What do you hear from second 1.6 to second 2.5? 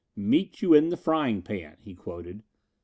he quoted.